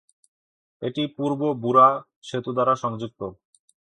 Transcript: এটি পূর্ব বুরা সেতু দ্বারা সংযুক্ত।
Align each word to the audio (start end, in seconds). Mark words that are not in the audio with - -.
এটি 0.81 1.03
পূর্ব 1.17 1.41
বুরা 1.63 1.87
সেতু 2.23 2.51
দ্বারা 2.55 2.73
সংযুক্ত। 2.83 3.21